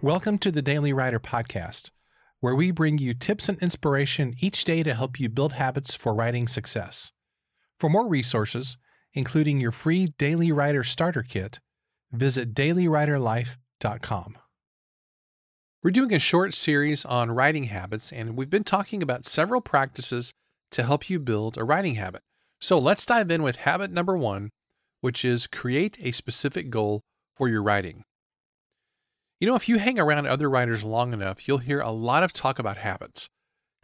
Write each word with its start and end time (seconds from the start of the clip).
Welcome 0.00 0.38
to 0.38 0.52
the 0.52 0.62
Daily 0.62 0.92
Writer 0.92 1.18
Podcast, 1.18 1.90
where 2.38 2.54
we 2.54 2.70
bring 2.70 2.98
you 2.98 3.14
tips 3.14 3.48
and 3.48 3.58
inspiration 3.58 4.32
each 4.38 4.62
day 4.62 4.84
to 4.84 4.94
help 4.94 5.18
you 5.18 5.28
build 5.28 5.54
habits 5.54 5.96
for 5.96 6.14
writing 6.14 6.46
success. 6.46 7.10
For 7.80 7.90
more 7.90 8.06
resources, 8.06 8.78
including 9.12 9.60
your 9.60 9.72
free 9.72 10.06
Daily 10.16 10.52
Writer 10.52 10.84
Starter 10.84 11.24
Kit, 11.24 11.58
visit 12.12 12.54
dailywriterlife.com. 12.54 14.38
We're 15.82 15.90
doing 15.90 16.14
a 16.14 16.20
short 16.20 16.54
series 16.54 17.04
on 17.04 17.32
writing 17.32 17.64
habits, 17.64 18.12
and 18.12 18.36
we've 18.36 18.48
been 18.48 18.62
talking 18.62 19.02
about 19.02 19.26
several 19.26 19.60
practices 19.60 20.32
to 20.70 20.84
help 20.84 21.10
you 21.10 21.18
build 21.18 21.58
a 21.58 21.64
writing 21.64 21.96
habit. 21.96 22.22
So 22.60 22.78
let's 22.78 23.04
dive 23.04 23.32
in 23.32 23.42
with 23.42 23.56
habit 23.56 23.90
number 23.90 24.16
one, 24.16 24.50
which 25.00 25.24
is 25.24 25.48
create 25.48 25.98
a 26.00 26.12
specific 26.12 26.70
goal 26.70 27.00
for 27.34 27.48
your 27.48 27.64
writing. 27.64 28.04
You 29.40 29.46
know, 29.46 29.54
if 29.54 29.68
you 29.68 29.78
hang 29.78 30.00
around 30.00 30.26
other 30.26 30.50
writers 30.50 30.82
long 30.82 31.12
enough, 31.12 31.46
you'll 31.46 31.58
hear 31.58 31.80
a 31.80 31.92
lot 31.92 32.24
of 32.24 32.32
talk 32.32 32.58
about 32.58 32.78
habits. 32.78 33.28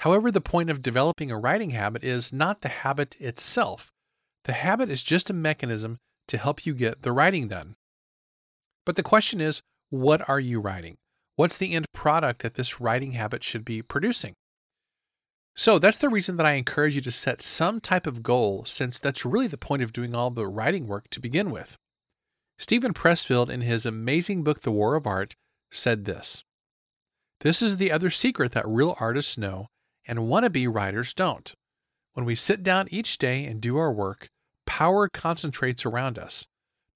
However, 0.00 0.32
the 0.32 0.40
point 0.40 0.68
of 0.68 0.82
developing 0.82 1.30
a 1.30 1.38
writing 1.38 1.70
habit 1.70 2.02
is 2.02 2.32
not 2.32 2.60
the 2.60 2.68
habit 2.68 3.14
itself. 3.20 3.92
The 4.45 4.52
habit 4.52 4.90
is 4.90 5.02
just 5.02 5.30
a 5.30 5.34
mechanism 5.34 5.98
to 6.26 6.38
help 6.38 6.66
you 6.66 6.74
get 6.74 7.02
the 7.02 7.12
writing 7.12 7.46
done. 7.46 7.76
But 8.84 8.96
the 8.96 9.02
question 9.04 9.40
is, 9.40 9.62
what 9.90 10.28
are 10.28 10.40
you 10.40 10.60
writing? 10.60 10.96
What's 11.36 11.56
the 11.56 11.73
end 11.73 11.86
product 11.95 12.42
that 12.42 12.54
this 12.54 12.80
writing 12.80 13.12
habit 13.12 13.45
should 13.45 13.64
be 13.64 13.80
producing? 13.80 14.34
So 15.56 15.78
that's 15.78 15.98
the 15.98 16.09
reason 16.09 16.36
that 16.36 16.46
I 16.46 16.54
encourage 16.54 16.96
you 16.96 17.00
to 17.02 17.12
set 17.12 17.40
some 17.40 17.80
type 17.80 18.09
of 18.09 18.24
goal, 18.24 18.64
since 18.64 18.98
that's 18.98 19.24
really 19.24 19.46
the 19.46 19.56
point 19.56 19.82
of 19.82 19.92
doing 19.92 20.14
all 20.14 20.30
the 20.30 20.48
writing 20.48 20.88
work 20.88 21.09
to 21.10 21.20
begin 21.20 21.52
with. 21.52 21.76
Steven 22.59 22.92
Pressfield, 22.92 23.51
in 23.51 23.60
his 23.60 23.86
amazing 23.86 24.42
book, 24.42 24.62
The 24.62 24.73
War 24.73 24.96
of 24.96 25.07
Art, 25.07 25.34
said 25.74 26.04
this 26.04 26.44
This 27.40 27.62
is 27.62 27.76
the 27.76 27.92
other 27.92 28.10
secret 28.10 28.52
that 28.52 28.66
real 28.68 28.96
artists 29.00 29.36
know 29.36 29.68
and 30.06 30.20
wannabe 30.20 30.72
writers 30.72 31.12
don't. 31.12 31.54
When 32.12 32.24
we 32.24 32.36
sit 32.36 32.62
down 32.62 32.86
each 32.90 33.18
day 33.18 33.44
and 33.44 33.60
do 33.60 33.76
our 33.76 33.92
work, 33.92 34.28
power 34.66 35.08
concentrates 35.08 35.84
around 35.84 36.18
us. 36.18 36.46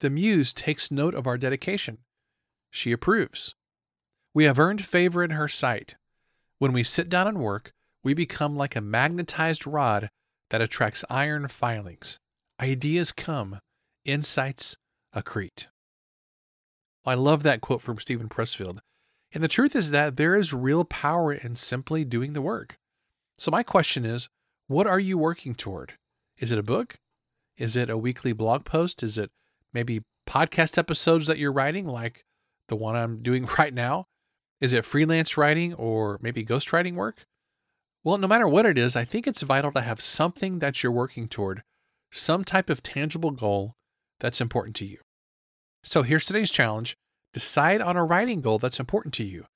The 0.01 0.11
muse 0.11 0.53
takes 0.53 0.91
note 0.91 1.15
of 1.15 1.27
our 1.27 1.37
dedication. 1.37 1.99
She 2.71 2.93
approves. 2.93 3.55
We 4.33 4.45
have 4.45 4.59
earned 4.59 4.85
favor 4.85 5.25
in 5.25 5.31
her 5.31 5.49
sight. 5.49 5.97
When 6.59 6.73
we 6.73 6.85
sit 6.85 7.09
down 7.09 7.27
and 7.27 7.39
work, 7.39 7.73
we 8.05 8.15
become 8.15 8.57
like 8.57 8.77
a 8.77 8.81
magnetized 8.81 9.67
rod 9.67 10.11
that 10.51 10.63
attracts 10.63 11.05
iron 11.11 11.49
filings. 11.49 12.19
Ideas 12.61 13.11
come, 13.11 13.59
insights 14.05 14.77
accrete. 15.15 15.67
I 17.05 17.15
love 17.15 17.43
that 17.43 17.61
quote 17.61 17.83
from 17.83 17.99
Steven 17.99 18.29
Pressfield. 18.29 18.79
And 19.33 19.43
the 19.43 19.49
truth 19.49 19.77
is 19.77 19.91
that 19.91 20.17
there 20.17 20.35
is 20.35 20.53
real 20.55 20.85
power 20.85 21.33
in 21.33 21.57
simply 21.57 22.05
doing 22.05 22.33
the 22.33 22.43
work. 22.43 22.79
So, 23.39 23.51
my 23.51 23.63
question 23.63 24.05
is 24.05 24.29
what 24.67 24.87
are 24.87 25.01
you 25.01 25.17
working 25.17 25.55
toward? 25.55 25.95
Is 26.39 26.53
it 26.53 26.59
a 26.59 26.63
book? 26.63 26.99
Is 27.57 27.77
it 27.77 27.91
a 27.91 27.99
weekly 27.99 28.33
blog 28.33 28.65
post? 28.65 29.03
Is 29.03 29.19
it 29.19 29.31
maybe 29.73 30.03
podcast 30.27 30.79
episodes 30.79 31.27
that 31.27 31.39
you're 31.39 31.53
writing, 31.53 31.87
like 31.87 32.25
the 32.69 32.77
one 32.77 32.97
I'm 32.97 33.23
doing 33.23 33.47
right 33.59 33.73
now? 33.73 34.07
Is 34.61 34.73
it 34.73 34.85
freelance 34.85 35.37
writing 35.37 35.75
or 35.75 36.19
maybe 36.21 36.45
ghostwriting 36.45 36.95
work? 36.95 37.27
Well, 38.05 38.19
no 38.19 38.29
matter 38.29 38.49
what 38.49 38.67
it 38.67 38.79
is, 38.79 38.97
I 38.97 39.05
think 39.05 39.27
it's 39.27 39.43
vital 39.43 39.73
to 39.73 39.81
have 39.81 40.01
something 40.01 40.61
that 40.61 40.83
you're 40.83 40.93
working 40.93 41.29
toward, 41.29 41.63
some 42.11 42.45
type 42.45 42.71
of 42.71 42.83
tangible 42.83 43.31
goal 43.31 43.75
that's 44.21 44.41
important 44.41 44.77
to 44.77 44.87
you. 44.87 44.99
So 45.89 46.03
here's 46.03 46.27
today's 46.27 46.51
challenge 46.51 46.99
decide 47.33 47.81
on 47.81 47.97
a 47.97 48.05
writing 48.05 48.43
goal 48.43 48.59
that's 48.59 48.79
important 48.79 49.15
to 49.15 49.25
you. 49.25 49.47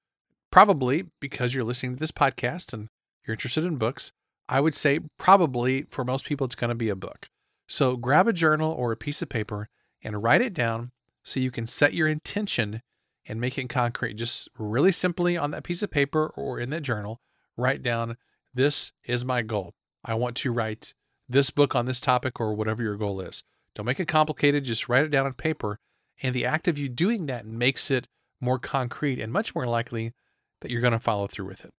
Probably 0.50 1.04
because 1.20 1.52
you're 1.52 1.62
listening 1.62 1.96
to 1.96 2.00
this 2.00 2.10
podcast 2.10 2.72
and 2.72 2.88
you're 3.26 3.34
interested 3.34 3.66
in 3.66 3.76
books. 3.76 4.12
I 4.48 4.60
would 4.60 4.74
say 4.74 5.00
probably 5.18 5.82
for 5.90 6.06
most 6.06 6.24
people, 6.24 6.46
it's 6.46 6.54
going 6.54 6.70
to 6.70 6.74
be 6.74 6.88
a 6.88 6.96
book. 6.96 7.28
So 7.68 7.98
grab 7.98 8.28
a 8.28 8.32
journal 8.32 8.72
or 8.72 8.92
a 8.92 8.96
piece 8.96 9.20
of 9.20 9.28
paper 9.28 9.68
and 10.02 10.22
write 10.22 10.40
it 10.40 10.54
down 10.54 10.92
so 11.22 11.38
you 11.38 11.50
can 11.50 11.66
set 11.66 11.92
your 11.92 12.08
intention 12.08 12.80
and 13.26 13.38
make 13.38 13.58
it 13.58 13.68
concrete. 13.68 14.14
Just 14.14 14.48
really 14.58 14.90
simply 14.90 15.36
on 15.36 15.50
that 15.50 15.64
piece 15.64 15.82
of 15.82 15.90
paper 15.90 16.32
or 16.34 16.58
in 16.58 16.70
that 16.70 16.82
journal, 16.82 17.20
write 17.58 17.82
down 17.82 18.16
this 18.54 18.92
is 19.04 19.22
my 19.22 19.42
goal. 19.42 19.74
I 20.02 20.14
want 20.14 20.36
to 20.36 20.50
write 20.50 20.94
this 21.28 21.50
book 21.50 21.76
on 21.76 21.84
this 21.84 22.00
topic 22.00 22.40
or 22.40 22.54
whatever 22.54 22.82
your 22.82 22.96
goal 22.96 23.20
is. 23.20 23.44
Don't 23.74 23.84
make 23.84 24.00
it 24.00 24.08
complicated, 24.08 24.64
just 24.64 24.88
write 24.88 25.04
it 25.04 25.10
down 25.10 25.26
on 25.26 25.34
paper 25.34 25.78
and 26.22 26.34
the 26.34 26.44
act 26.44 26.68
of 26.68 26.78
you 26.78 26.88
doing 26.88 27.26
that 27.26 27.46
makes 27.46 27.90
it 27.90 28.08
more 28.40 28.58
concrete 28.58 29.20
and 29.20 29.32
much 29.32 29.54
more 29.54 29.66
likely 29.66 30.12
that 30.60 30.70
you're 30.70 30.80
going 30.80 30.92
to 30.92 30.98
follow 30.98 31.26
through 31.26 31.46
with 31.46 31.64
it. 31.64 31.72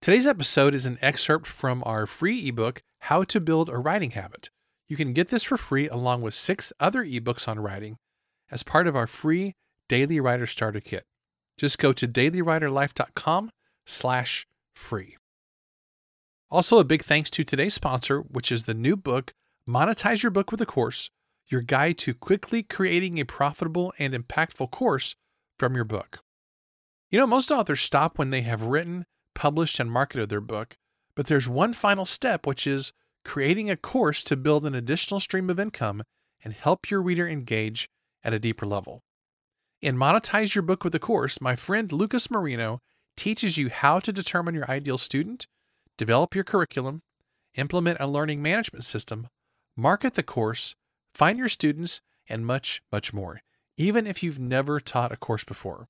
Today's 0.00 0.26
episode 0.26 0.72
is 0.72 0.86
an 0.86 0.98
excerpt 1.02 1.46
from 1.46 1.82
our 1.84 2.06
free 2.06 2.48
ebook, 2.48 2.82
How 3.00 3.22
to 3.24 3.40
Build 3.40 3.68
a 3.68 3.76
Writing 3.76 4.12
Habit. 4.12 4.48
You 4.88 4.96
can 4.96 5.12
get 5.12 5.28
this 5.28 5.44
for 5.44 5.56
free 5.56 5.88
along 5.88 6.22
with 6.22 6.34
six 6.34 6.72
other 6.80 7.04
ebooks 7.04 7.46
on 7.46 7.60
writing 7.60 7.98
as 8.50 8.62
part 8.62 8.86
of 8.86 8.96
our 8.96 9.06
free 9.06 9.54
Daily 9.88 10.18
Writer 10.18 10.46
Starter 10.46 10.80
Kit. 10.80 11.04
Just 11.58 11.78
go 11.78 11.92
to 11.92 12.08
dailywriterlife.com 12.08 13.50
slash 13.84 14.46
free. 14.74 15.16
Also, 16.50 16.78
a 16.78 16.84
big 16.84 17.04
thanks 17.04 17.30
to 17.30 17.44
today's 17.44 17.74
sponsor, 17.74 18.20
which 18.20 18.50
is 18.50 18.64
the 18.64 18.74
new 18.74 18.96
book, 18.96 19.34
Monetize 19.68 20.22
Your 20.22 20.30
Book 20.30 20.50
with 20.50 20.60
a 20.60 20.66
Course, 20.66 21.10
your 21.50 21.60
guide 21.60 21.98
to 21.98 22.14
quickly 22.14 22.62
creating 22.62 23.18
a 23.18 23.24
profitable 23.24 23.92
and 23.98 24.14
impactful 24.14 24.70
course 24.70 25.16
from 25.58 25.74
your 25.74 25.84
book. 25.84 26.20
You 27.10 27.18
know, 27.18 27.26
most 27.26 27.50
authors 27.50 27.80
stop 27.80 28.18
when 28.18 28.30
they 28.30 28.42
have 28.42 28.62
written, 28.62 29.04
published, 29.34 29.80
and 29.80 29.90
marketed 29.90 30.28
their 30.28 30.40
book, 30.40 30.76
but 31.16 31.26
there's 31.26 31.48
one 31.48 31.72
final 31.72 32.04
step, 32.04 32.46
which 32.46 32.66
is 32.66 32.92
creating 33.24 33.68
a 33.68 33.76
course 33.76 34.22
to 34.24 34.36
build 34.36 34.64
an 34.64 34.74
additional 34.74 35.20
stream 35.20 35.50
of 35.50 35.58
income 35.58 36.02
and 36.42 36.54
help 36.54 36.88
your 36.90 37.02
reader 37.02 37.28
engage 37.28 37.88
at 38.22 38.32
a 38.32 38.38
deeper 38.38 38.64
level. 38.64 39.02
In 39.82 39.96
Monetize 39.96 40.54
Your 40.54 40.62
Book 40.62 40.84
with 40.84 40.94
a 40.94 40.98
Course, 40.98 41.40
my 41.40 41.56
friend 41.56 41.90
Lucas 41.90 42.30
Marino 42.30 42.80
teaches 43.16 43.58
you 43.58 43.70
how 43.70 43.98
to 43.98 44.12
determine 44.12 44.54
your 44.54 44.70
ideal 44.70 44.98
student, 44.98 45.46
develop 45.98 46.34
your 46.34 46.44
curriculum, 46.44 47.02
implement 47.54 47.98
a 48.00 48.06
learning 48.06 48.40
management 48.40 48.84
system, 48.84 49.28
market 49.76 50.14
the 50.14 50.22
course, 50.22 50.74
find 51.14 51.38
your 51.38 51.48
students, 51.48 52.00
and 52.28 52.46
much, 52.46 52.82
much 52.92 53.12
more, 53.12 53.42
even 53.76 54.06
if 54.06 54.22
you've 54.22 54.38
never 54.38 54.80
taught 54.80 55.12
a 55.12 55.16
course 55.16 55.44
before. 55.44 55.88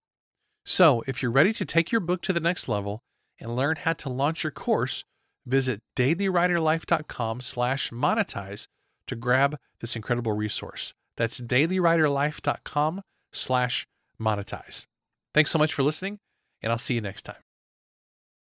So, 0.64 1.02
if 1.06 1.22
you're 1.22 1.30
ready 1.30 1.52
to 1.54 1.64
take 1.64 1.90
your 1.90 2.00
book 2.00 2.22
to 2.22 2.32
the 2.32 2.40
next 2.40 2.68
level 2.68 3.02
and 3.38 3.56
learn 3.56 3.76
how 3.76 3.94
to 3.94 4.08
launch 4.08 4.44
your 4.44 4.50
course, 4.50 5.04
visit 5.46 5.82
dailywriterlife.com 5.96 7.40
slash 7.40 7.90
monetize 7.90 8.68
to 9.06 9.16
grab 9.16 9.56
this 9.80 9.96
incredible 9.96 10.32
resource. 10.32 10.94
That's 11.16 11.40
dailywriterlife.com 11.40 13.02
slash 13.32 13.86
monetize. 14.20 14.86
Thanks 15.34 15.50
so 15.50 15.58
much 15.58 15.74
for 15.74 15.82
listening, 15.82 16.18
and 16.62 16.72
I'll 16.72 16.78
see 16.78 16.94
you 16.94 17.00
next 17.00 17.22
time. 17.22 17.49